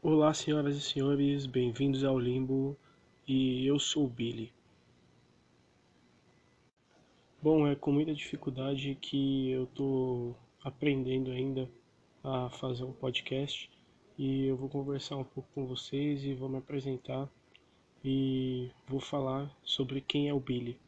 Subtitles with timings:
[0.00, 2.78] Olá, senhoras e senhores, bem-vindos ao Limbo
[3.26, 4.52] e eu sou o Billy.
[7.42, 11.68] Bom, é com muita dificuldade que eu tô aprendendo ainda
[12.22, 13.68] a fazer um podcast
[14.16, 17.28] e eu vou conversar um pouco com vocês e vou me apresentar
[18.04, 20.78] e vou falar sobre quem é o Billy.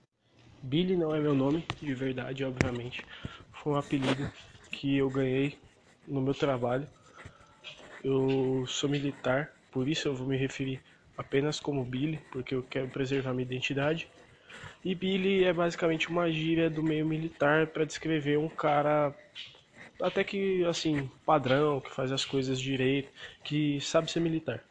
[0.63, 3.05] Billy não é meu nome de verdade, obviamente,
[3.51, 4.31] foi um apelido
[4.71, 5.59] que eu ganhei
[6.07, 6.89] no meu trabalho
[8.03, 10.81] eu sou militar, por isso eu vou me referir
[11.17, 14.09] apenas como Billy, porque eu quero preservar minha identidade.
[14.85, 19.15] E Billy é basicamente uma gíria do meio militar para descrever um cara
[20.01, 23.11] até que assim, padrão, que faz as coisas direito,
[23.45, 24.65] que sabe ser militar.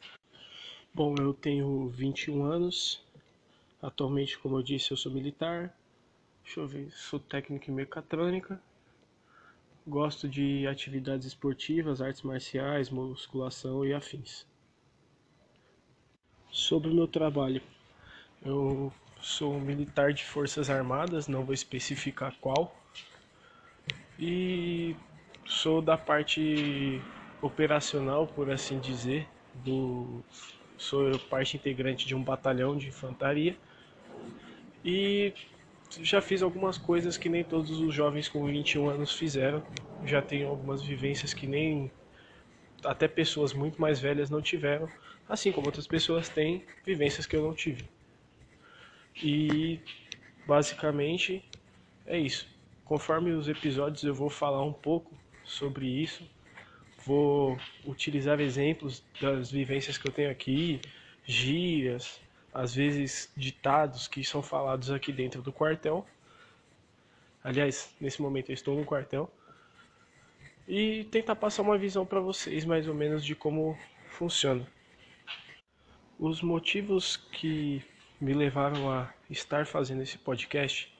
[0.91, 3.03] Bom, eu tenho 21 anos.
[3.81, 5.73] Atualmente, como eu disse, eu sou militar.
[6.43, 8.59] Deixa eu ver, sou técnico em mecatrônica
[9.89, 14.45] Gosto de atividades esportivas, artes marciais, musculação e afins.
[16.51, 17.59] Sobre o meu trabalho,
[18.45, 22.79] eu sou militar de Forças Armadas, não vou especificar qual,
[24.19, 24.95] e
[25.47, 27.01] sou da parte
[27.41, 30.23] operacional, por assim dizer, do
[30.77, 33.57] sou parte integrante de um batalhão de infantaria
[34.85, 35.33] e
[36.01, 39.63] já fiz algumas coisas que nem todos os jovens com 21 anos fizeram.
[40.03, 41.91] Já tenho algumas vivências que nem
[42.83, 44.87] até pessoas muito mais velhas não tiveram,
[45.27, 47.89] assim como outras pessoas têm vivências que eu não tive.
[49.21, 49.79] E
[50.47, 51.43] basicamente
[52.05, 52.47] é isso.
[52.85, 56.23] Conforme os episódios eu vou falar um pouco sobre isso,
[57.05, 60.79] vou utilizar exemplos das vivências que eu tenho aqui,
[61.25, 62.21] gírias,
[62.53, 66.05] às vezes ditados que são falados aqui dentro do quartel.
[67.43, 69.31] Aliás, nesse momento eu estou no quartel.
[70.67, 73.77] E tentar passar uma visão para vocês mais ou menos de como
[74.09, 74.67] funciona.
[76.19, 77.83] Os motivos que
[78.19, 80.93] me levaram a estar fazendo esse podcast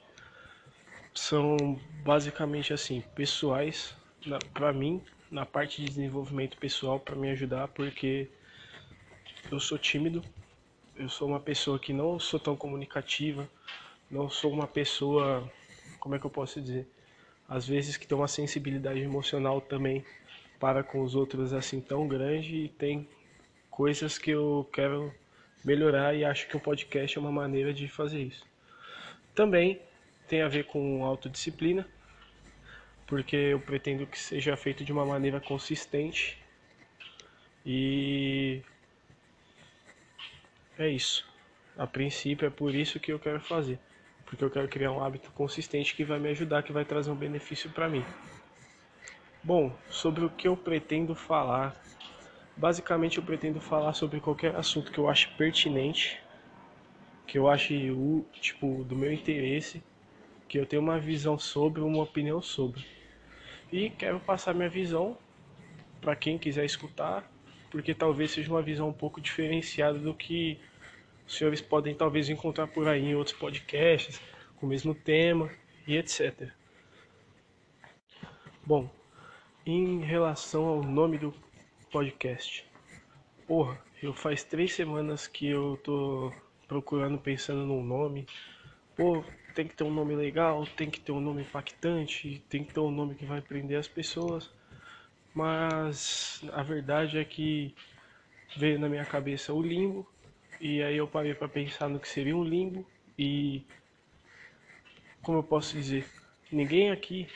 [1.14, 3.94] são basicamente assim, pessoais
[4.54, 8.28] para mim, na parte de desenvolvimento pessoal para me ajudar, porque
[9.50, 10.22] eu sou tímido,
[11.00, 13.48] eu sou uma pessoa que não sou tão comunicativa,
[14.10, 15.50] não sou uma pessoa,
[15.98, 16.86] como é que eu posso dizer,
[17.48, 20.04] às vezes que tem uma sensibilidade emocional também
[20.58, 23.08] para com os outros assim tão grande e tem
[23.70, 25.12] coisas que eu quero
[25.64, 28.46] melhorar e acho que o podcast é uma maneira de fazer isso.
[29.34, 29.80] Também
[30.28, 31.88] tem a ver com autodisciplina,
[33.06, 36.38] porque eu pretendo que seja feito de uma maneira consistente
[37.64, 38.62] e
[40.82, 41.28] é isso.
[41.76, 43.78] A princípio é por isso que eu quero fazer.
[44.24, 47.16] Porque eu quero criar um hábito consistente que vai me ajudar, que vai trazer um
[47.16, 48.04] benefício para mim.
[49.42, 51.74] Bom, sobre o que eu pretendo falar.
[52.56, 56.20] Basicamente eu pretendo falar sobre qualquer assunto que eu ache pertinente,
[57.26, 59.82] que eu ache o tipo do meu interesse,
[60.46, 62.84] que eu tenho uma visão sobre, uma opinião sobre.
[63.72, 65.16] E quero passar minha visão
[66.00, 67.30] para quem quiser escutar,
[67.70, 70.58] porque talvez seja uma visão um pouco diferenciada do que
[71.30, 74.20] os senhores podem talvez encontrar por aí em outros podcasts
[74.56, 75.48] com o mesmo tema
[75.86, 76.50] e etc.
[78.66, 78.90] Bom,
[79.64, 81.32] em relação ao nome do
[81.92, 82.68] podcast,
[83.46, 86.32] porra, eu faz três semanas que eu tô
[86.66, 88.26] procurando, pensando num nome.
[88.96, 89.22] Pô,
[89.54, 92.80] tem que ter um nome legal, tem que ter um nome impactante, tem que ter
[92.80, 94.50] um nome que vai prender as pessoas.
[95.32, 97.72] Mas a verdade é que
[98.56, 100.04] veio na minha cabeça o limbo
[100.60, 102.86] e aí eu parei para pensar no que seria um limbo
[103.18, 103.62] e
[105.22, 106.06] como eu posso dizer,
[106.52, 107.26] ninguém aqui,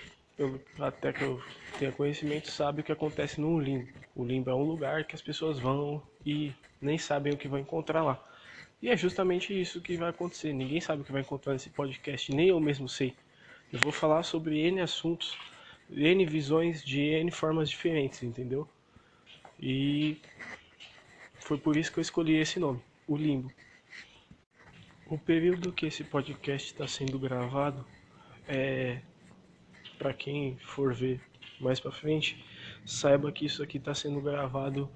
[0.78, 1.42] até que eu
[1.78, 3.88] tenha conhecimento, sabe o que acontece num limbo.
[4.14, 7.58] O limbo é um lugar que as pessoas vão e nem sabem o que vão
[7.58, 8.22] encontrar lá.
[8.80, 10.52] E é justamente isso que vai acontecer.
[10.52, 13.14] Ninguém sabe o que vai encontrar nesse podcast, nem eu mesmo sei.
[13.72, 15.36] Eu vou falar sobre N assuntos,
[15.90, 18.68] N visões de N formas diferentes, entendeu?
[19.60, 20.20] E
[21.38, 23.52] foi por isso que eu escolhi esse nome o limbo.
[25.06, 27.86] O período que esse podcast está sendo gravado
[28.48, 29.00] é
[29.98, 31.20] para quem for ver
[31.60, 32.44] mais para frente,
[32.84, 34.90] saiba que isso aqui está sendo gravado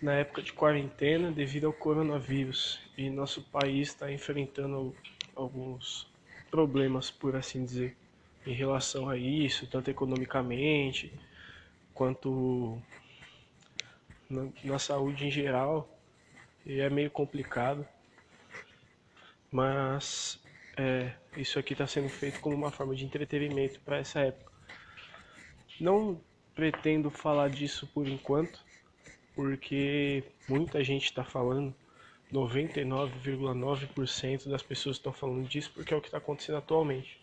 [0.00, 4.94] na época de quarentena devido ao coronavírus e nosso país está enfrentando
[5.34, 6.10] alguns
[6.50, 7.96] problemas, por assim dizer,
[8.46, 11.12] em relação a isso, tanto economicamente
[11.94, 12.78] quanto
[14.28, 15.88] na, na saúde em geral
[16.64, 17.86] e é meio complicado,
[19.50, 20.40] mas
[20.76, 24.50] é, isso aqui está sendo feito como uma forma de entretenimento para essa época.
[25.80, 26.18] Não
[26.54, 28.64] pretendo falar disso por enquanto,
[29.34, 31.74] porque muita gente está falando,
[32.32, 37.20] 99,9% das pessoas estão falando disso porque é o que está acontecendo atualmente.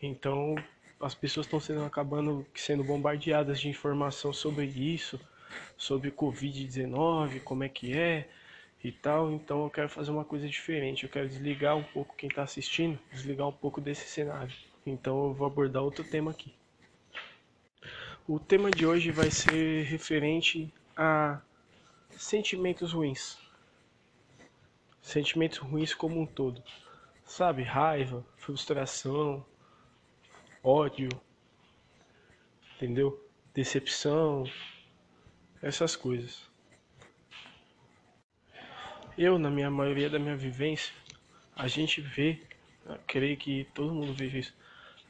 [0.00, 0.54] Então,
[1.00, 5.18] as pessoas estão sendo acabando sendo bombardeadas de informação sobre isso,
[5.76, 8.28] sobre Covid-19, como é que é
[8.88, 9.32] e tal.
[9.32, 11.04] Então, eu quero fazer uma coisa diferente.
[11.04, 14.54] Eu quero desligar um pouco quem está assistindo, desligar um pouco desse cenário.
[14.84, 16.54] Então, eu vou abordar outro tema aqui.
[18.28, 21.40] O tema de hoje vai ser referente a
[22.10, 23.38] sentimentos ruins.
[25.02, 26.62] Sentimentos ruins como um todo.
[27.24, 29.44] Sabe, raiva, frustração,
[30.62, 31.08] ódio,
[32.76, 33.24] entendeu?
[33.54, 34.44] Decepção,
[35.62, 36.48] essas coisas.
[39.18, 40.92] Eu, na minha maioria da minha vivência,
[41.54, 42.38] a gente vê,
[43.06, 44.54] creio que todo mundo vê isso,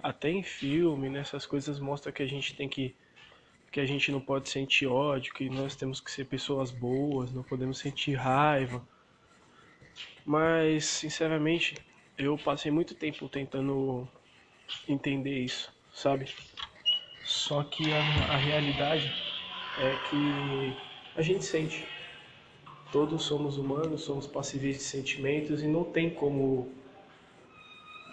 [0.02, 2.94] até em filme, nessas coisas mostra que a gente tem que
[3.70, 7.42] que a gente não pode sentir ódio, que nós temos que ser pessoas boas, não
[7.42, 8.82] podemos sentir raiva.
[10.24, 11.74] Mas, sinceramente,
[12.16, 14.08] eu passei muito tempo tentando
[14.88, 16.34] entender isso, sabe?
[17.22, 17.98] Só que a,
[18.32, 19.12] a realidade
[19.78, 20.74] é que
[21.14, 21.84] a gente sente.
[22.92, 26.72] Todos somos humanos, somos passíveis de sentimentos e não tem como.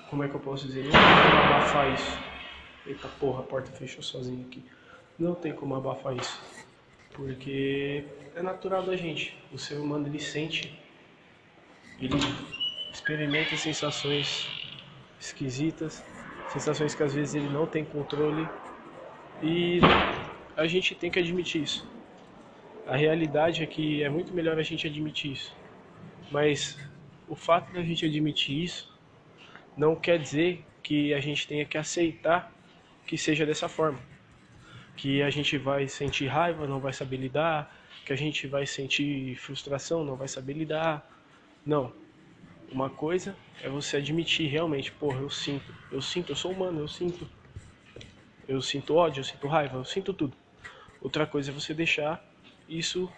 [0.09, 0.83] Como é que eu posso dizer?
[0.83, 2.19] Não tem como abafar isso.
[2.85, 4.63] Eita porra, a porta fechou sozinha aqui
[5.17, 6.39] não tem como abafar isso.
[7.13, 8.03] Porque
[8.35, 9.37] é natural da gente.
[9.51, 10.77] O ser humano ele sente,
[11.99, 12.15] ele
[12.91, 14.47] experimenta sensações
[15.19, 16.03] esquisitas,
[16.51, 18.47] sensações que às vezes ele não tem controle
[19.41, 19.79] e
[20.55, 21.87] a gente tem que admitir isso.
[22.85, 25.55] A realidade é que é muito melhor a gente admitir isso.
[26.31, 26.77] Mas
[27.27, 28.91] o fato da gente admitir isso
[29.77, 32.51] não quer dizer que a gente tenha que aceitar
[33.05, 33.99] que seja dessa forma
[34.95, 37.73] que a gente vai sentir raiva, não vai saber lidar,
[38.05, 41.09] que a gente vai sentir frustração, não vai saber lidar.
[41.65, 41.93] Não.
[42.71, 46.87] Uma coisa é você admitir realmente, porra, eu sinto, eu sinto, eu sou humano, eu
[46.87, 47.27] sinto.
[48.47, 50.35] Eu sinto ódio, eu sinto raiva, eu sinto tudo.
[51.01, 52.23] Outra coisa é você deixar
[52.67, 53.11] isso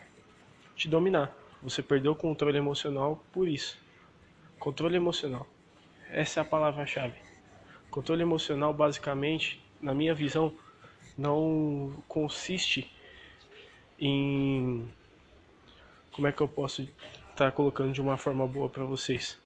[0.76, 1.36] te dominar.
[1.62, 3.78] Você perdeu o controle emocional por isso.
[4.60, 5.48] Controle emocional.
[6.10, 7.16] Essa é a palavra-chave.
[7.90, 10.54] Controle emocional, basicamente, na minha visão,
[11.18, 12.92] não consiste
[14.00, 14.88] em
[16.12, 16.94] como é que eu posso estar
[17.36, 19.40] tá colocando de uma forma boa para vocês.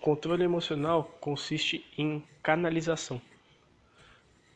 [0.00, 3.20] Controle emocional consiste em canalização.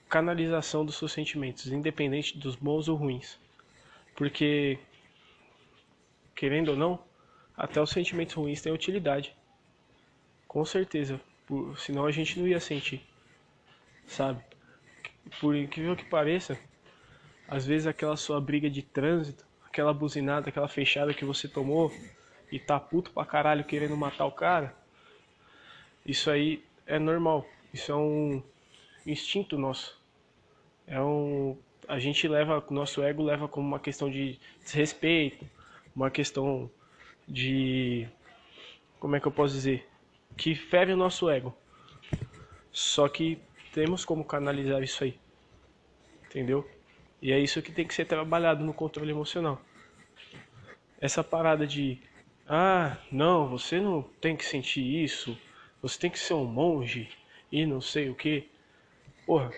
[0.08, 3.38] Canalização dos seus sentimentos, independente dos bons ou ruins.
[4.14, 4.78] Porque
[6.40, 6.98] querendo ou não,
[7.54, 9.36] até os sentimentos ruins têm utilidade.
[10.48, 13.06] Com certeza, por, senão a gente não ia sentir,
[14.06, 14.42] sabe?
[15.38, 16.58] por incrível que pareça,
[17.46, 21.92] às vezes aquela sua briga de trânsito, aquela buzinada, aquela fechada que você tomou
[22.50, 24.74] e tá puto pra caralho querendo matar o cara,
[26.06, 27.46] isso aí é normal.
[27.70, 28.42] Isso é um
[29.06, 30.00] instinto nosso.
[30.86, 31.54] É um
[31.86, 35.44] a gente leva, nosso ego leva como uma questão de desrespeito,
[35.94, 36.70] uma questão
[37.26, 38.08] de
[38.98, 39.88] como é que eu posso dizer,
[40.36, 41.56] que fere o nosso ego.
[42.70, 43.38] Só que
[43.72, 45.18] temos como canalizar isso aí.
[46.26, 46.68] Entendeu?
[47.20, 49.60] E é isso que tem que ser trabalhado no controle emocional.
[51.00, 52.00] Essa parada de
[52.48, 55.38] ah, não, você não tem que sentir isso,
[55.80, 57.08] você tem que ser um monge
[57.50, 58.48] e não sei o que.
[59.24, 59.52] Porra,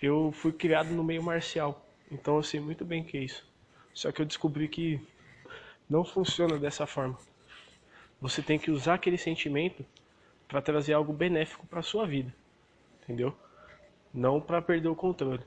[0.00, 3.44] eu fui criado no meio marcial, então eu sei muito bem o que é isso.
[3.92, 5.00] Só que eu descobri que
[5.92, 7.18] não funciona dessa forma.
[8.20, 9.84] Você tem que usar aquele sentimento
[10.48, 12.32] para trazer algo benéfico para sua vida
[13.02, 13.34] entendeu?
[14.12, 15.42] Não para perder o controle.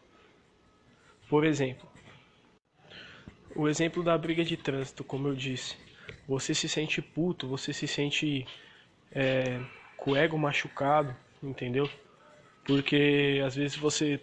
[1.29, 1.87] Por exemplo,
[3.55, 5.75] o exemplo da briga de trânsito, como eu disse,
[6.27, 8.45] você se sente puto, você se sente
[9.11, 9.59] é,
[9.97, 11.89] com o ego machucado, entendeu?
[12.63, 14.19] Porque às vezes você,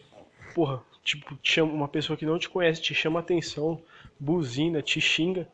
[0.54, 3.82] porra, tipo, chama uma pessoa que não te conhece, te chama atenção,
[4.18, 5.48] buzina, te xinga,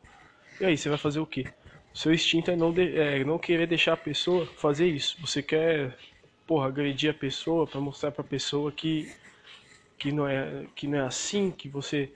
[0.59, 1.45] e aí você vai fazer o quê?
[1.93, 5.19] Seu instinto é não, de, é não querer deixar a pessoa fazer isso.
[5.21, 5.97] Você quer
[6.45, 9.13] porra, agredir a pessoa para mostrar para a pessoa que
[9.97, 12.11] que não é que não é assim, que você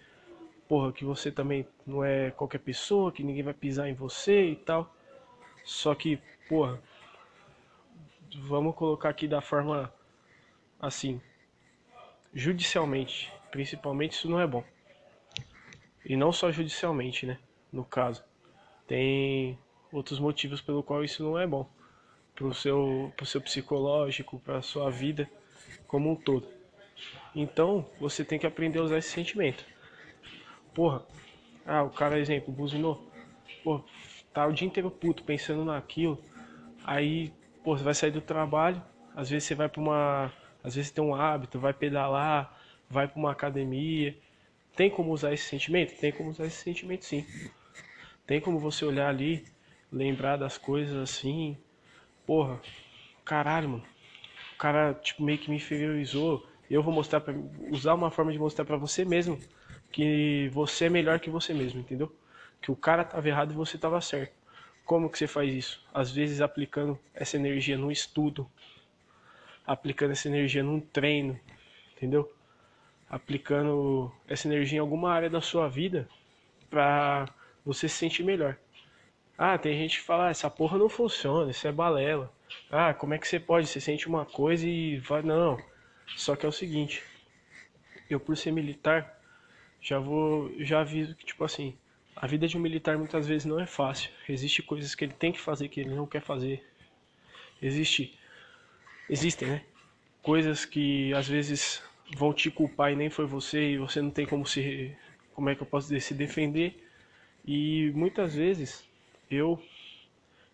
[0.68, 4.56] porra, que você também não é qualquer pessoa, que ninguém vai pisar em você e
[4.56, 4.92] tal.
[5.64, 6.20] Só que,
[6.50, 6.82] porra,
[8.48, 9.94] vamos colocar aqui da forma
[10.80, 11.22] assim,
[12.34, 14.64] judicialmente, principalmente isso não é bom.
[16.06, 17.38] E não só judicialmente, né?
[17.72, 18.24] No caso,
[18.94, 19.58] tem
[19.92, 21.68] outros motivos pelo qual isso não é bom
[22.36, 25.28] pro seu, pro seu psicológico, para sua vida
[25.88, 26.48] como um todo.
[27.36, 29.66] Então, você tem que aprender a usar esse sentimento.
[30.76, 31.04] Porra,
[31.66, 33.04] Ah, o cara, exemplo, buzinou.
[33.64, 33.84] Pô,
[34.32, 36.24] tá o dia inteiro puto pensando naquilo.
[36.84, 37.34] Aí,
[37.64, 38.80] pô, você vai sair do trabalho,
[39.16, 40.32] às vezes você vai pra uma.
[40.64, 42.56] Às vezes tem um hábito, vai pedalar,
[42.88, 44.16] vai pra uma academia.
[44.76, 45.98] Tem como usar esse sentimento?
[46.00, 47.26] Tem como usar esse sentimento sim.
[48.26, 49.46] Tem como você olhar ali,
[49.92, 51.58] lembrar das coisas assim.
[52.26, 52.62] Porra,
[53.26, 53.84] caralho, mano.
[54.54, 56.48] O cara, tipo, meio que me inferiorizou.
[56.70, 57.34] Eu vou mostrar pra.
[57.70, 59.38] Usar uma forma de mostrar pra você mesmo
[59.92, 62.14] que você é melhor que você mesmo, entendeu?
[62.62, 64.34] Que o cara tava errado e você tava certo.
[64.86, 65.86] Como que você faz isso?
[65.94, 68.50] Às vezes aplicando essa energia no estudo,
[69.66, 71.40] aplicando essa energia num treino,
[71.96, 72.34] entendeu?
[73.10, 76.10] Aplicando essa energia em alguma área da sua vida
[76.70, 77.28] pra
[77.66, 78.58] você se sentir melhor.
[79.38, 82.32] Ah, tem gente que fala, ah, essa porra não funciona, isso é balela.
[82.72, 83.68] Ah, como é que você pode?
[83.68, 85.22] Você sente uma coisa e vai.
[85.22, 85.58] Não.
[86.16, 87.04] Só que é o seguinte,
[88.10, 89.20] eu por ser militar,
[89.82, 90.52] já vou.
[90.60, 91.76] Já aviso que, tipo assim,
[92.16, 94.12] a vida de um militar muitas vezes não é fácil.
[94.30, 96.64] Existem coisas que ele tem que fazer que ele não quer fazer.
[97.62, 98.18] Existe.
[99.10, 99.62] Existem, né?
[100.22, 101.82] Coisas que às vezes
[102.16, 104.96] vão te culpar e nem foi você e você não tem como se.
[105.34, 106.02] Como é que eu posso dizer?
[106.02, 106.80] Se defender.
[107.46, 108.88] E muitas vezes
[109.30, 109.62] eu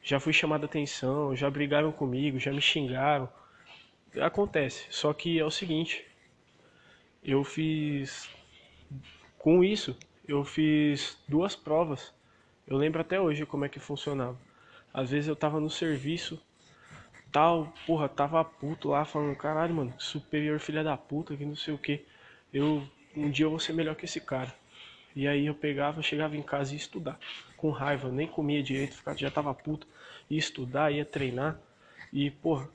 [0.01, 3.29] já fui chamado a atenção, já brigaram comigo, já me xingaram.
[4.19, 4.88] Acontece.
[4.89, 6.05] Só que é o seguinte.
[7.24, 8.29] Eu fiz.
[9.38, 12.13] Com isso, eu fiz duas provas.
[12.67, 14.38] Eu lembro até hoje como é que funcionava.
[14.93, 16.41] Às vezes eu tava no serviço,
[17.31, 21.74] tal, porra, tava puto lá falando, caralho, mano, superior filha da puta, que não sei
[21.74, 22.05] o que.
[22.53, 24.53] Eu um dia eu vou ser melhor que esse cara.
[25.19, 27.19] E aí eu pegava, chegava em casa e ia estudar.
[27.57, 29.85] Com raiva, nem comia direito, já tava puto.
[30.29, 31.59] Ia estudar, ia treinar.
[32.13, 32.69] E, porra,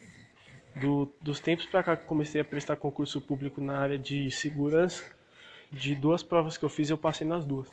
[0.76, 5.10] do, dos tempos pra cá que comecei a prestar concurso público na área de segurança,
[5.72, 7.66] de duas provas que eu fiz, eu passei nas duas.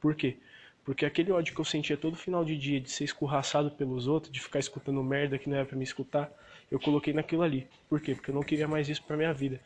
[0.00, 0.36] Por quê?
[0.84, 4.32] Porque aquele ódio que eu sentia todo final de dia de ser escorraçado pelos outros,
[4.32, 6.30] de ficar escutando merda que não era para me escutar,
[6.70, 7.66] eu coloquei naquilo ali.
[7.88, 8.14] Por quê?
[8.14, 9.60] Porque eu não queria mais isso pra minha vida.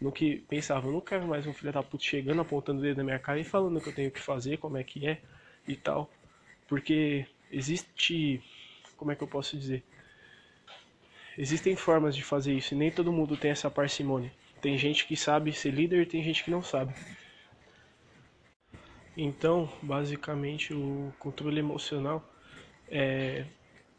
[0.00, 2.98] No que pensava, eu não quero mais um filho da puta chegando, apontando o dedo
[2.98, 5.20] na minha cara e falando o que eu tenho que fazer, como é que é
[5.68, 6.10] e tal.
[6.66, 8.42] Porque existe.
[8.96, 9.82] Como é que eu posso dizer?
[11.36, 14.32] Existem formas de fazer isso e nem todo mundo tem essa parcimônia.
[14.60, 16.94] Tem gente que sabe ser líder e tem gente que não sabe.
[19.16, 22.22] Então, basicamente, o controle emocional,
[22.88, 23.44] é,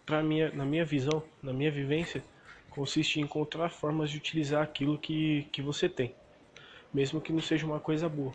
[0.05, 2.23] pra minha, na minha visão, na minha vivência,
[2.71, 6.15] consiste em encontrar formas de utilizar aquilo que, que você tem,
[6.91, 8.33] mesmo que não seja uma coisa boa.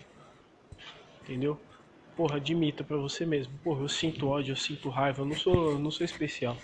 [1.22, 1.60] Entendeu?
[2.16, 3.52] Porra, admita pra você mesmo.
[3.64, 6.56] Porra, eu sinto ódio, eu sinto raiva, eu não sou, eu não sou especial.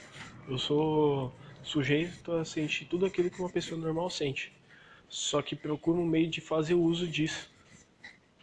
[0.49, 4.53] Eu sou sujeito a sentir tudo aquilo que uma pessoa normal sente.
[5.09, 7.51] Só que procura um meio de fazer uso disso.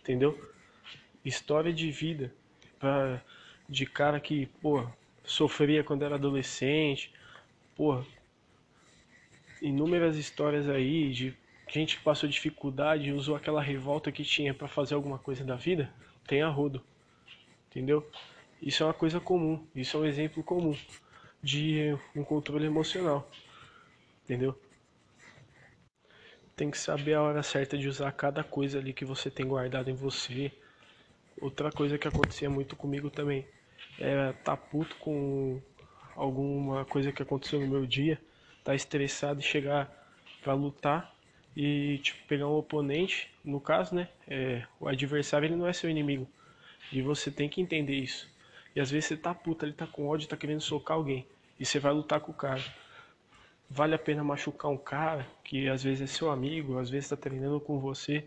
[0.01, 0.37] Entendeu?
[1.23, 2.33] história de vida
[2.79, 3.21] pra,
[3.67, 4.85] de cara que, pô,
[5.23, 7.13] sofria quando era adolescente,
[7.75, 8.03] pô,
[9.61, 11.35] inúmeras histórias aí de
[11.67, 15.91] gente que passou dificuldade usou aquela revolta que tinha para fazer alguma coisa da vida,
[16.27, 16.83] tem a rodo.
[17.69, 18.09] Entendeu?
[18.61, 20.75] Isso é uma coisa comum, isso é um exemplo comum
[21.41, 23.29] de um controle emocional.
[24.23, 24.59] Entendeu?
[26.55, 29.89] Tem que saber a hora certa de usar cada coisa ali que você tem guardado
[29.89, 30.51] em você
[31.41, 33.47] Outra coisa que acontecia muito comigo também
[33.97, 35.61] era tá puto com
[36.13, 38.19] alguma coisa que aconteceu no meu dia,
[38.69, 39.91] tá estressado e chegar
[40.43, 41.11] para lutar
[41.57, 44.07] e tipo pegar um oponente, no caso, né?
[44.27, 46.27] É, o adversário ele não é seu inimigo.
[46.91, 48.29] E você tem que entender isso.
[48.75, 51.25] E às vezes você tá puto, ele tá com ódio, tá querendo socar alguém.
[51.59, 52.63] E você vai lutar com o cara.
[53.67, 57.17] Vale a pena machucar um cara que às vezes é seu amigo, às vezes tá
[57.17, 58.23] treinando com você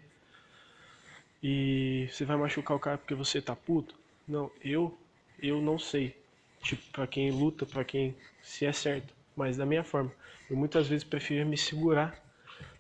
[1.41, 3.95] e você vai machucar o cara porque você tá puto?
[4.27, 4.97] Não, eu
[5.41, 6.17] eu não sei.
[6.63, 10.13] Tipo, para quem luta, para quem se é certo, mas da minha forma.
[10.51, 12.15] Eu muitas vezes prefiro me segurar,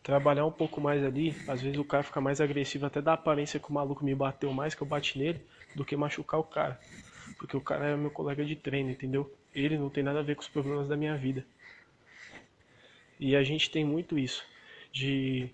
[0.02, 3.61] trabalhar um pouco mais ali, às vezes o cara fica mais agressivo, até dá aparência
[3.61, 5.40] que o maluco me bateu mais, que eu bati nele,
[5.75, 6.80] do que machucar o cara.
[7.38, 9.32] Porque o cara é meu colega de treino, entendeu?
[9.54, 11.44] Ele não tem nada a ver com os problemas da minha vida.
[13.18, 14.44] E a gente tem muito isso,
[14.92, 15.49] de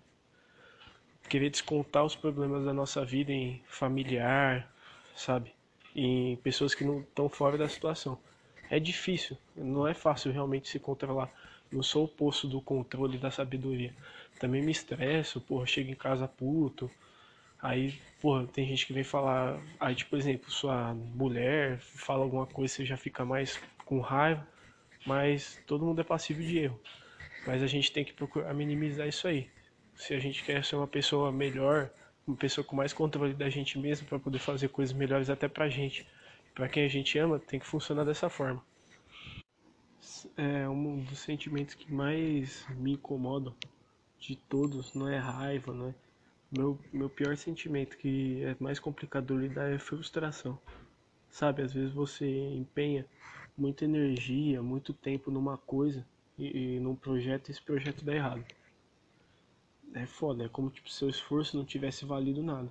[1.29, 4.73] querer descontar os problemas da nossa vida em familiar,
[5.15, 5.53] sabe?
[5.95, 8.19] Em pessoas que não estão fora da situação.
[8.71, 11.31] É difícil, não é fácil realmente se controlar.
[11.71, 13.95] Não sou o poço do controle da sabedoria.
[14.39, 16.91] Também me estresso, porra, chego em casa puto.
[17.61, 19.61] Aí, porra, tem gente que vem falar.
[19.79, 24.47] Aí, tipo, por exemplo, sua mulher fala alguma coisa, você já fica mais com raiva.
[25.07, 26.81] Mas todo mundo é passível de erro.
[27.47, 29.51] Mas a gente tem que procurar minimizar isso aí
[29.99, 31.91] se a gente quer ser uma pessoa melhor,
[32.27, 35.69] uma pessoa com mais controle da gente mesmo para poder fazer coisas melhores até pra
[35.69, 36.07] gente.
[36.59, 38.61] Para quem a gente ama, tem que funcionar dessa forma.
[40.37, 43.55] É um dos sentimentos que mais me incomodam
[44.19, 45.95] de todos, não é raiva, não é
[46.51, 50.59] meu, meu pior sentimento que é mais complicado lidar é frustração.
[51.31, 53.07] Sabe, às vezes você empenha
[53.57, 56.05] muita energia, muito tempo numa coisa
[56.37, 58.45] e, e num projeto e esse projeto dá errado.
[59.95, 62.69] É foda, é como tipo seu esforço não tivesse valido nada.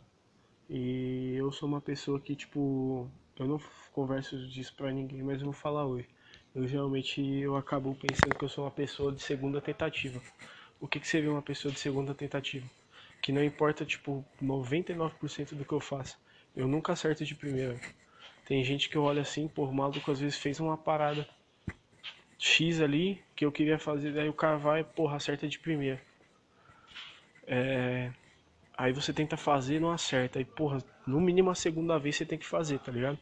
[0.70, 3.60] E eu sou uma pessoa que tipo, eu não
[3.94, 6.08] converso disso pra ninguém, mas eu vou falar hoje.
[6.56, 10.22] Eu geralmente eu acabo pensando que eu sou uma pessoa de segunda tentativa.
[10.79, 12.67] O que, que seria uma pessoa de segunda tentativa?
[13.22, 16.20] Que não importa, tipo, 99% do que eu faço.
[16.56, 17.79] Eu nunca acerto de primeira.
[18.46, 21.27] Tem gente que olha assim, pô, o maluco às vezes fez uma parada
[22.39, 26.01] X ali que eu queria fazer, daí o cara vai, porra, acerta de primeira.
[27.46, 28.12] É...
[28.77, 30.39] Aí você tenta fazer não acerta.
[30.39, 33.20] Aí, porra, no mínimo a segunda vez você tem que fazer, tá ligado?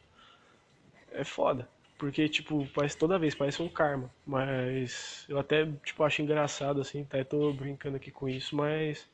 [1.12, 1.68] É foda.
[1.98, 4.10] Porque, tipo, parece toda vez, parece um karma.
[4.26, 9.08] Mas eu até, tipo, acho engraçado, assim, até tô brincando aqui com isso, mas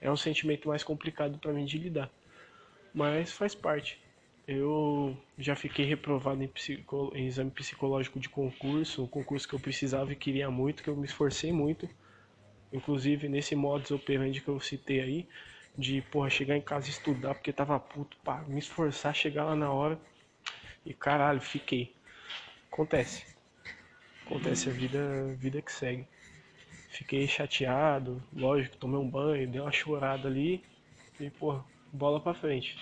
[0.00, 2.10] é um sentimento mais complicado para mim de lidar.
[2.92, 4.00] Mas faz parte.
[4.46, 7.12] Eu já fiquei reprovado em, psico...
[7.14, 10.96] em, exame psicológico de concurso, um concurso que eu precisava e queria muito, que eu
[10.96, 11.88] me esforcei muito.
[12.72, 15.28] Inclusive nesse modus operandi que eu citei aí,
[15.78, 19.54] de porra, chegar em casa e estudar porque tava puto, pá, me esforçar, chegar lá
[19.54, 19.98] na hora.
[20.84, 21.94] E caralho, fiquei.
[22.72, 23.26] Acontece.
[24.24, 26.06] Acontece a vida, vida que segue.
[26.88, 30.62] Fiquei chateado, lógico, tomei um banho, dei uma chorada ali
[31.18, 31.60] e, pô,
[31.92, 32.76] bola pra frente.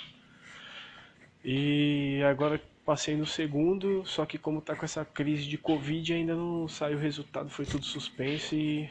[1.45, 6.35] E agora passei no segundo, só que como tá com essa crise de Covid ainda
[6.35, 8.91] não saiu o resultado, foi tudo suspenso e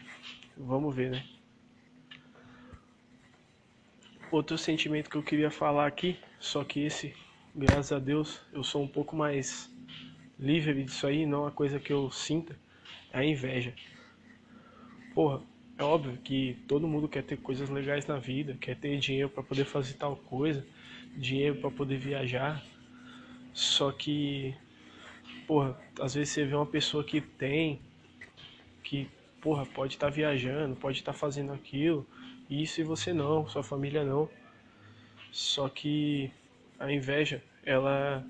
[0.55, 1.25] vamos ver, né?
[4.29, 7.15] Outro sentimento que eu queria falar aqui, só que esse,
[7.57, 9.67] graças a Deus, eu sou um pouco mais
[10.39, 12.55] livre disso aí, não é uma coisa que eu sinta,
[13.11, 13.73] é a inveja.
[15.15, 15.41] Porra,
[15.75, 19.41] é óbvio que todo mundo quer ter coisas legais na vida, quer ter dinheiro para
[19.41, 20.63] poder fazer tal coisa,
[21.15, 22.63] dinheiro para poder viajar.
[23.53, 24.55] Só que,
[25.47, 27.81] porra, às vezes você vê uma pessoa que tem,
[28.83, 29.09] que,
[29.41, 32.05] porra, pode estar tá viajando, pode estar tá fazendo aquilo,
[32.47, 34.29] isso e você não, sua família não.
[35.31, 36.31] Só que
[36.79, 38.25] a inveja, ela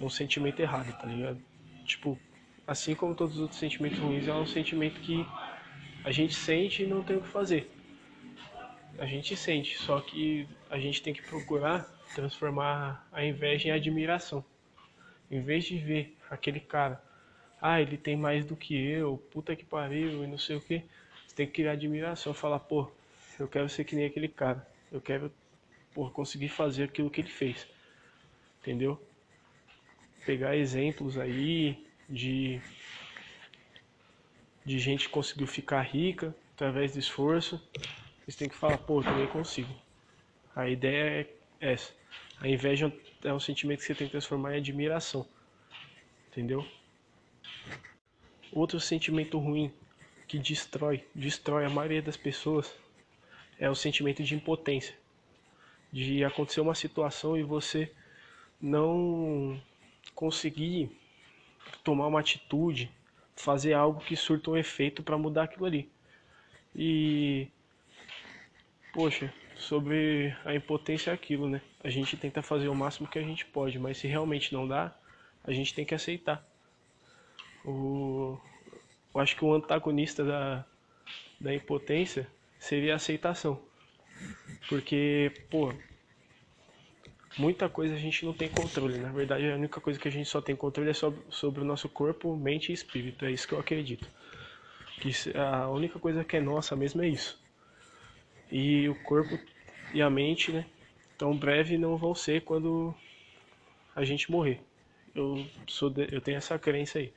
[0.00, 1.40] é um sentimento errado, tá ligado?
[1.84, 2.18] Tipo,
[2.66, 5.24] assim como todos os outros sentimentos ruins, é um sentimento que
[6.04, 7.70] a gente sente e não tem o que fazer.
[8.98, 14.44] A gente sente, só que a gente tem que procurar transformar a inveja em admiração.
[15.30, 17.02] Em vez de ver aquele cara,
[17.60, 20.84] ah, ele tem mais do que eu, puta que pariu e não sei o que,
[21.26, 22.90] você tem que criar admiração, falar, pô,
[23.38, 25.32] eu quero ser que nem aquele cara, eu quero,
[25.94, 27.66] pô, conseguir fazer aquilo que ele fez.
[28.62, 29.04] Entendeu?
[30.24, 32.62] Pegar exemplos aí de
[34.64, 37.60] de gente que conseguiu ficar rica através de esforço,
[38.24, 39.74] você tem que falar, pô, eu também consigo.
[40.54, 41.28] A ideia
[41.60, 41.92] é essa.
[42.40, 42.92] A inveja
[43.24, 45.26] é um sentimento que você tem que transformar em admiração.
[46.30, 46.64] Entendeu?
[48.52, 49.72] Outro sentimento ruim
[50.28, 52.72] que destrói, destrói a maioria das pessoas
[53.58, 54.94] é o sentimento de impotência.
[55.92, 57.90] De acontecer uma situação e você
[58.62, 59.60] não
[60.14, 60.90] conseguir
[61.82, 62.90] tomar uma atitude
[63.34, 65.90] fazer algo que surta um efeito para mudar aquilo ali.
[66.74, 67.48] E
[68.92, 71.60] poxa, sobre a impotência é aquilo, né?
[71.82, 74.94] A gente tenta fazer o máximo que a gente pode, mas se realmente não dá,
[75.42, 76.46] a gente tem que aceitar.
[77.64, 78.38] O
[79.14, 80.64] eu acho que o antagonista da
[81.40, 83.60] da impotência seria a aceitação.
[84.68, 85.74] Porque, pô,
[87.38, 88.98] muita coisa a gente não tem controle.
[88.98, 91.64] Na verdade, a única coisa que a gente só tem controle é sobre, sobre o
[91.64, 93.24] nosso corpo, mente e espírito.
[93.24, 94.08] É isso que eu acredito.
[95.00, 97.40] Que a única coisa que é nossa mesmo é isso.
[98.50, 99.38] E o corpo
[99.92, 100.66] e a mente, né?
[101.18, 102.94] Tão breve não vão ser quando
[103.94, 104.60] a gente morrer.
[105.14, 107.12] Eu sou de, eu tenho essa crença aí.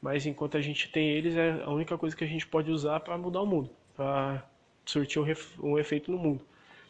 [0.00, 3.00] Mas enquanto a gente tem eles, é a única coisa que a gente pode usar
[3.00, 4.48] para mudar o mundo, para
[4.84, 5.26] surtir um,
[5.62, 6.44] um efeito no mundo.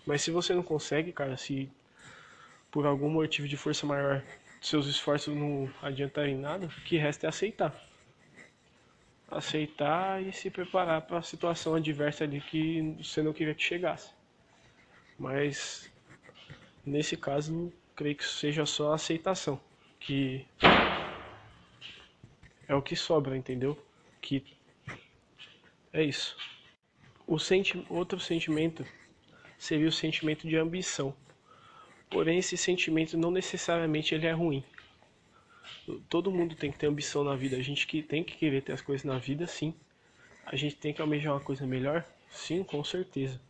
[0.07, 1.71] Mas se você não consegue, cara, se
[2.71, 4.23] por algum motivo de força maior
[4.61, 7.75] seus esforços não adiantarem nada, o que resta é aceitar.
[9.31, 14.13] Aceitar e se preparar para a situação adversa ali que você não queria que chegasse.
[15.19, 15.93] Mas
[16.85, 19.61] nesse caso, creio que seja só aceitação,
[20.01, 20.47] que
[22.67, 23.77] é o que sobra, entendeu?
[24.21, 24.45] Que
[25.93, 26.37] é isso.
[27.27, 28.87] O senti outro sentimento
[29.59, 31.15] seria o sentimento de ambição.
[32.11, 34.65] Porém, esse sentimento não necessariamente ele é ruim.
[36.09, 37.57] Todo mundo tem que ter ambição na vida.
[37.57, 39.75] A gente que tem que querer ter as coisas na vida, sim.
[40.47, 43.41] A gente tem que almejar uma coisa melhor, sim, com certeza.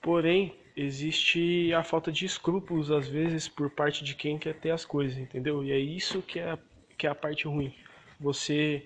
[0.00, 4.84] Porém, existe a falta de escrúpulos às vezes por parte de quem quer ter as
[4.84, 5.64] coisas, entendeu?
[5.64, 6.58] E é isso que é,
[6.98, 7.72] que é a parte ruim.
[8.20, 8.84] Você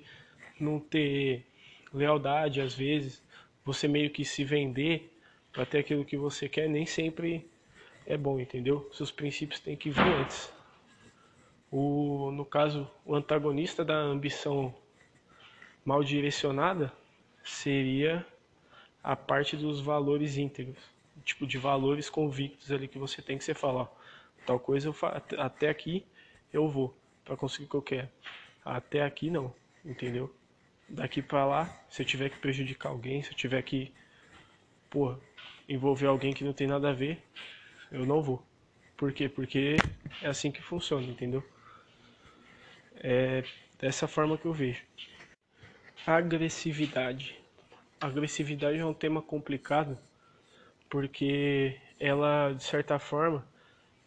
[0.59, 1.44] não ter
[1.92, 3.22] lealdade às vezes,
[3.64, 5.12] você meio que se vender
[5.52, 7.49] para ter aquilo que você quer, nem sempre
[8.10, 8.90] é bom, entendeu?
[8.92, 10.52] Seus princípios têm que vir antes.
[11.70, 14.74] O, no caso, o antagonista da ambição
[15.84, 16.92] mal direcionada
[17.44, 18.26] seria
[19.02, 20.82] a parte dos valores íntegros,
[21.24, 23.88] tipo de valores convictos ali que você tem que você falar,
[24.44, 26.04] tal coisa eu fa até aqui
[26.52, 26.94] eu vou
[27.24, 28.08] para conseguir o que eu quero.
[28.64, 30.34] Até aqui não, entendeu?
[30.88, 33.92] Daqui para lá, se eu tiver que prejudicar alguém, se eu tiver que,
[34.90, 35.14] pô,
[35.68, 37.22] envolver alguém que não tem nada a ver,
[37.90, 38.44] eu não vou.
[38.96, 39.29] Por quê?
[39.29, 39.76] Porque
[40.22, 41.42] é assim que funciona, entendeu?
[42.96, 43.42] É
[43.79, 44.85] dessa forma que eu vejo.
[46.07, 47.38] Agressividade.
[48.00, 49.98] Agressividade é um tema complicado
[50.88, 53.46] porque ela, de certa forma,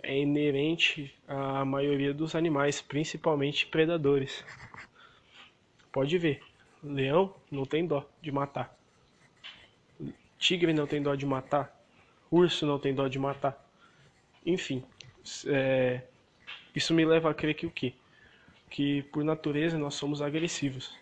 [0.04, 4.43] é inerente à maioria dos animais, principalmente predadores.
[5.91, 6.43] Pode ver,
[6.84, 8.78] leão não tem dó de matar,
[10.38, 11.74] tigre não tem dó de matar,
[12.30, 13.62] urso não tem dó de matar.
[14.45, 14.84] Enfim,
[15.47, 16.01] é,
[16.75, 17.93] isso me leva a crer que o quê?
[18.69, 20.93] Que por natureza nós somos agressivos.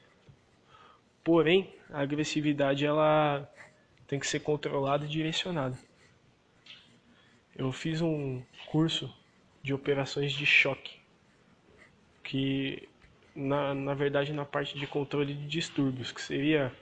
[1.23, 3.49] Porém, a agressividade ela
[4.08, 5.77] tem que ser controlada e direcionada.
[7.56, 9.13] Eu fiz um curso
[9.63, 10.99] de operações de choque,
[12.23, 12.89] que
[13.36, 16.73] na, na verdade na parte de controle de distúrbios, que seria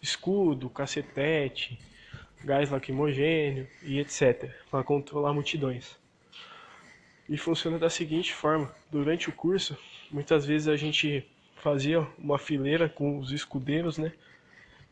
[0.00, 1.78] escudo, cacetete,
[2.44, 6.01] gás lacrimogênio e etc, para controlar multidões.
[7.28, 9.76] E funciona da seguinte forma: durante o curso,
[10.10, 11.24] muitas vezes a gente
[11.56, 14.12] fazia uma fileira com os escudeiros, né?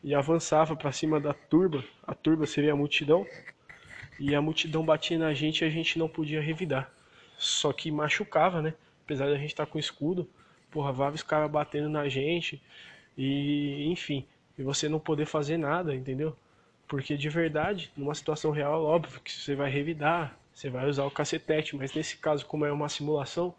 [0.03, 1.83] E avançava para cima da turba.
[2.07, 3.27] A turba seria a multidão.
[4.19, 6.91] E a multidão batia na gente e a gente não podia revidar.
[7.37, 8.73] Só que machucava, né?
[9.03, 10.29] Apesar da gente estar tá com escudo,
[10.69, 12.61] porra, vários caras batendo na gente.
[13.17, 14.25] E enfim,
[14.57, 16.35] e você não poder fazer nada, entendeu?
[16.87, 21.11] Porque de verdade, numa situação real, óbvio que você vai revidar, você vai usar o
[21.11, 23.55] cacetete, mas nesse caso, como é uma simulação,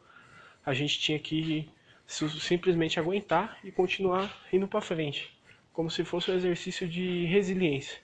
[0.65, 1.69] a gente tinha que
[2.07, 5.37] simplesmente aguentar e continuar indo para frente,
[5.73, 7.99] como se fosse um exercício de resiliência.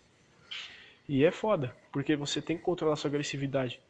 [1.09, 3.81] E é foda, porque você tem que controlar sua agressividade.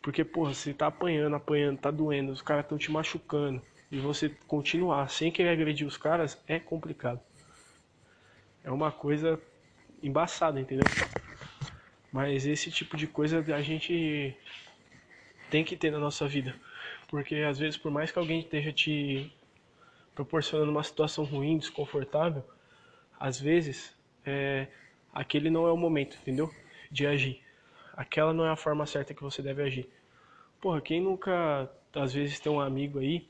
[0.00, 3.60] Porque, porra, você tá apanhando, apanhando, tá doendo, os caras estão te machucando,
[3.90, 7.20] e você continuar sem querer agredir os caras é complicado.
[8.62, 9.40] É uma coisa
[10.02, 10.84] embaçada, entendeu?
[12.12, 14.34] Mas esse tipo de coisa a gente
[15.50, 16.54] tem que ter na nossa vida.
[17.08, 19.32] Porque às vezes, por mais que alguém esteja te
[20.14, 22.44] proporcionando uma situação ruim, desconfortável,
[23.18, 23.94] às vezes
[24.24, 24.66] é,
[25.12, 26.52] aquele não é o momento, entendeu?
[26.90, 27.40] De agir.
[27.94, 29.88] Aquela não é a forma certa que você deve agir.
[30.60, 33.26] Porra, quem nunca, às vezes, tem um amigo aí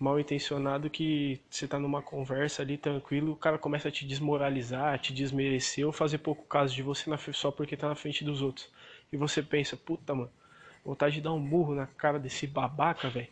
[0.00, 4.98] mal intencionado que você tá numa conversa ali tranquilo, o cara começa a te desmoralizar,
[4.98, 8.40] te desmerecer ou fazer pouco caso de você na, só porque tá na frente dos
[8.40, 8.66] outros.
[9.12, 10.30] E você pensa, puta, mano,
[10.82, 13.28] vontade de dar um burro na cara desse babaca, velho.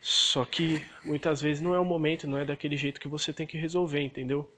[0.00, 3.46] Só que muitas vezes não é o momento, não é daquele jeito que você tem
[3.46, 4.50] que resolver, entendeu?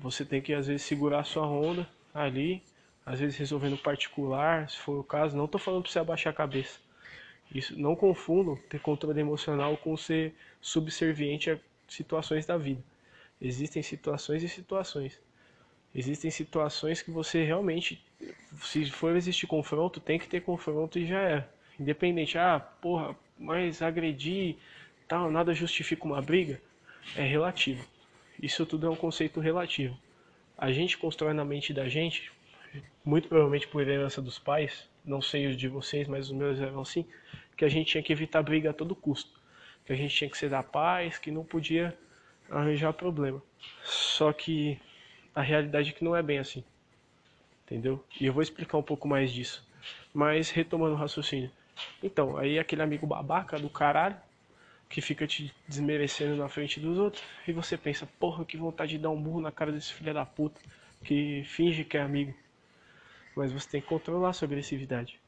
[0.00, 2.62] Você tem que às vezes segurar a sua onda ali,
[3.06, 5.36] às vezes resolvendo particular, se for o caso.
[5.36, 6.85] Não tô falando pra você abaixar a cabeça.
[7.54, 12.82] Isso, não confundam ter controle emocional com ser subserviente a situações da vida.
[13.40, 15.20] Existem situações e situações.
[15.94, 18.02] Existem situações que você realmente,
[18.60, 21.48] se for existir confronto, tem que ter confronto e já é.
[21.78, 24.56] Independente, ah, porra, mas agredir,
[25.06, 26.60] tal, nada justifica uma briga,
[27.14, 27.86] é relativo.
[28.42, 29.96] Isso tudo é um conceito relativo.
[30.58, 32.32] A gente constrói na mente da gente,
[33.04, 36.80] muito provavelmente por herança dos pais, não sei os de vocês, mas os meus eram
[36.80, 37.06] assim,
[37.56, 39.40] que a gente tinha que evitar briga a todo custo.
[39.84, 41.96] Que a gente tinha que ser da paz, que não podia
[42.50, 43.42] arranjar problema.
[43.84, 44.78] Só que
[45.34, 46.64] a realidade é que não é bem assim.
[47.64, 48.04] Entendeu?
[48.20, 49.66] E eu vou explicar um pouco mais disso.
[50.12, 51.50] Mas retomando o raciocínio.
[52.02, 54.16] Então, aí aquele amigo babaca do caralho
[54.88, 58.98] que fica te desmerecendo na frente dos outros e você pensa, porra, que vontade de
[58.98, 60.60] dar um burro na cara desse filho da puta
[61.04, 62.34] que finge que é amigo.
[63.36, 65.20] Mas você tem que controlar a sua agressividade.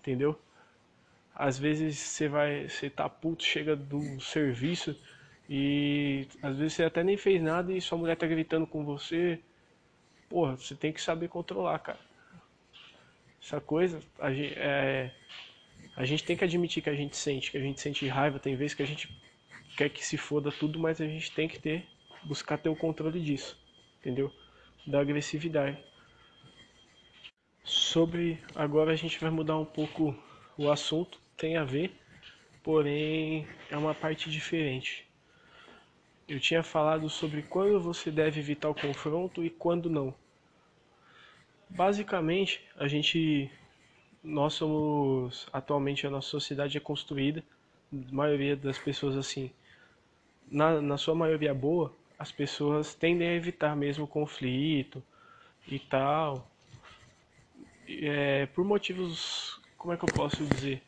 [0.00, 0.38] Entendeu?
[1.34, 4.96] Às vezes você vai, você tá puto, chega do serviço
[5.48, 9.40] e às vezes você até nem fez nada e sua mulher tá gritando com você.
[10.28, 11.98] Porra, você tem que saber controlar, cara.
[13.42, 15.12] essa coisa, a gente, é,
[15.96, 18.56] a gente tem que admitir que a gente sente, que a gente sente raiva, tem
[18.56, 19.08] vezes que a gente
[19.76, 21.86] quer que se foda tudo, mas a gente tem que ter,
[22.24, 23.58] buscar ter o controle disso,
[24.00, 24.32] entendeu?
[24.86, 25.78] Da agressividade.
[27.94, 30.16] Sobre, agora a gente vai mudar um pouco
[30.58, 31.92] o assunto, tem a ver,
[32.60, 35.06] porém é uma parte diferente.
[36.26, 40.12] Eu tinha falado sobre quando você deve evitar o confronto e quando não.
[41.70, 43.48] Basicamente, a gente
[44.24, 47.44] nós somos atualmente a nossa sociedade é construída,
[47.92, 49.52] a maioria das pessoas assim,
[50.50, 55.00] na, na sua maioria boa, as pessoas tendem a evitar mesmo conflito
[55.68, 56.50] e tal,
[57.88, 60.82] é, por motivos, como é que eu posso dizer?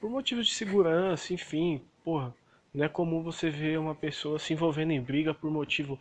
[0.00, 2.34] Por motivos de segurança, enfim, porra,
[2.72, 5.98] não é comum você ver uma pessoa se envolvendo em briga por motivo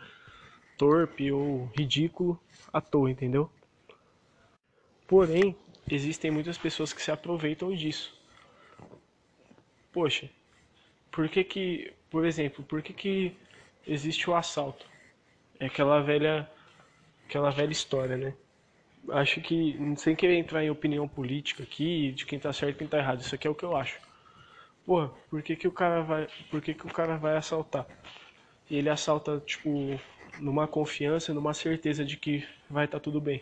[0.78, 2.40] torpe ou ridículo
[2.72, 3.50] à toa, entendeu?
[5.08, 5.56] Porém,
[5.90, 8.18] existem muitas pessoas que se aproveitam disso.
[9.92, 10.30] Poxa,
[11.12, 13.36] por que que, por exemplo, por que que
[13.86, 14.86] existe o assalto?
[15.60, 16.50] É aquela velha
[17.26, 18.34] aquela velha história, né?
[19.10, 22.88] Acho que sem querer entrar em opinião política aqui de quem tá certo e quem
[22.88, 24.00] tá errado, isso aqui é o que eu acho.
[24.86, 27.86] Porra, por que que o cara vai, por que que o cara vai assaltar?
[28.70, 30.00] E ele assalta tipo
[30.40, 33.42] numa confiança, numa certeza de que vai estar tá tudo bem.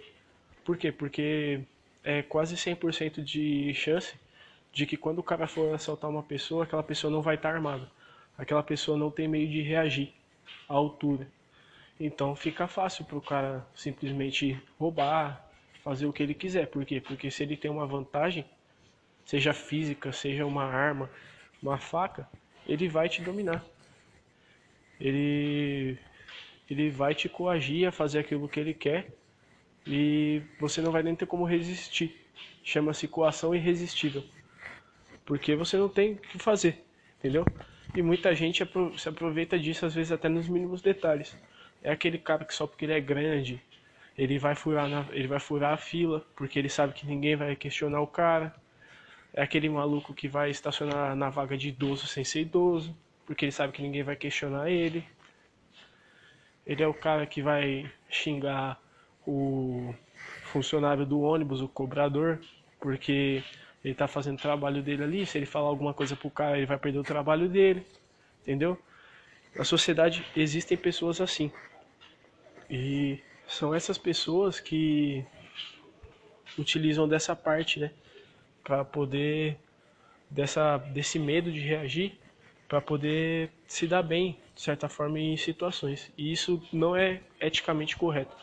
[0.64, 0.92] Por quê?
[0.92, 1.62] Porque
[2.04, 4.16] é quase 100% de chance
[4.72, 7.90] de que quando o cara for assaltar uma pessoa, aquela pessoa não vai estar armada.
[8.38, 10.14] Aquela pessoa não tem meio de reagir
[10.70, 11.28] à altura.
[12.00, 15.47] Então fica fácil para o cara simplesmente roubar,
[15.88, 16.68] fazer o que ele quiser.
[16.68, 17.00] Por quê?
[17.00, 18.44] Porque se ele tem uma vantagem,
[19.26, 21.10] seja física, seja uma arma,
[21.64, 22.28] uma faca,
[22.68, 23.64] ele vai te dominar.
[25.00, 25.98] Ele,
[26.70, 29.08] ele vai te coagir a fazer aquilo que ele quer
[29.86, 32.14] e você não vai nem ter como resistir.
[32.62, 34.26] Chama-se coação irresistível.
[35.26, 36.84] Porque você não tem o que fazer,
[37.18, 37.46] entendeu?
[37.96, 38.62] E muita gente
[38.98, 41.38] se aproveita disso, às vezes até nos mínimos detalhes.
[41.82, 43.62] É aquele cara que só porque ele é grande,
[44.18, 47.56] ele vai furar, na, ele vai furar a fila, porque ele sabe que ninguém vai
[47.56, 48.56] questionar o cara.
[49.34, 53.52] É aquele maluco que vai estacionar na vaga de idoso sem ser idoso, porque ele
[53.52, 55.06] sabe que ninguém vai questionar ele.
[56.66, 58.82] Ele é o cara que vai xingar
[59.26, 59.94] o
[60.46, 62.40] funcionário do ônibus, o cobrador,
[62.80, 63.44] porque
[63.84, 65.26] ele está fazendo o trabalho dele ali.
[65.26, 67.86] Se ele falar alguma coisa pro cara, ele vai perder o trabalho dele,
[68.42, 68.78] entendeu?
[69.56, 71.52] Na sociedade existem pessoas assim.
[72.70, 75.26] E são essas pessoas que
[76.58, 77.92] utilizam dessa parte, né,
[78.64, 79.58] para poder
[80.30, 82.18] dessa desse medo de reagir
[82.68, 86.12] para poder se dar bem, de certa forma, em situações.
[86.18, 88.36] E isso não é eticamente correto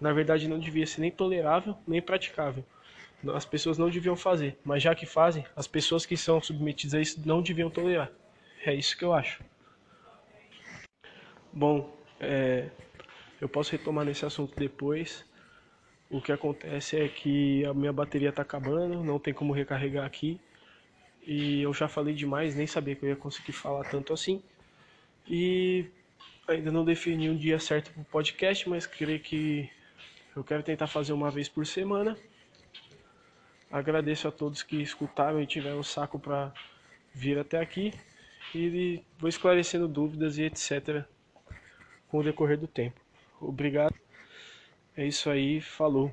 [0.00, 2.64] na verdade não devia ser nem tolerável nem praticável.
[3.34, 7.00] As pessoas não deviam fazer, mas já que fazem, as pessoas que são submetidas a
[7.00, 8.10] isso não deviam tolerar.
[8.64, 9.42] É isso que eu acho.
[11.52, 12.68] Bom, é,
[13.40, 15.24] eu posso retomar nesse assunto depois.
[16.08, 20.40] O que acontece é que a minha bateria está acabando, não tem como recarregar aqui.
[21.26, 24.40] E eu já falei demais, nem sabia que eu ia conseguir falar tanto assim.
[25.28, 25.86] E
[26.46, 29.68] ainda não defini um dia certo para o podcast, mas creio que
[30.36, 32.16] eu quero tentar fazer uma vez por semana.
[33.70, 36.52] Agradeço a todos que escutaram e tiveram o saco para
[37.12, 37.92] vir até aqui.
[38.54, 41.04] E vou esclarecendo dúvidas e etc.
[42.08, 43.05] com o decorrer do tempo.
[43.40, 43.94] Obrigado.
[44.96, 45.60] É isso aí.
[45.60, 46.12] Falou.